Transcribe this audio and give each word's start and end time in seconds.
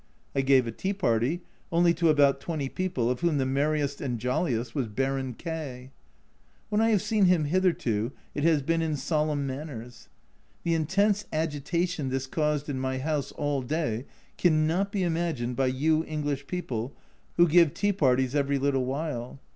I 0.35 0.41
gave 0.41 0.65
a 0.65 0.71
tea 0.71 0.93
party, 0.93 1.41
only 1.71 1.93
to 1.93 2.09
about 2.09 2.41
twenty 2.41 2.69
people, 2.69 3.07
of 3.11 3.19
whom 3.19 3.37
the 3.37 3.45
merriest 3.45 3.99
andjolliest 4.01 4.73
was 4.73 4.87
Baron 4.87 5.35
K! 5.35 5.91
When 6.69 6.81
I 6.81 6.89
have 6.89 7.03
seen 7.03 7.25
him 7.25 7.45
hitherto 7.45 8.11
it 8.33 8.43
has 8.43 8.63
been 8.63 8.81
in 8.81 8.95
solemn 8.95 9.45
manners. 9.45 10.09
The 10.63 10.73
intense 10.73 11.25
agita 11.31 11.87
tion 11.87 12.09
this 12.09 12.25
caused 12.25 12.67
in 12.67 12.79
my 12.79 12.97
house 12.97 13.31
all 13.33 13.61
day 13.61 14.05
cannot 14.39 14.91
be 14.91 15.03
imagined 15.03 15.55
by 15.55 15.67
you 15.67 16.03
English 16.05 16.47
people 16.47 16.93
who 17.37 17.47
give 17.47 17.75
tea 17.75 17.93
parties 17.93 18.33
every 18.33 18.57
little 18.57 18.85
while 18.85 19.37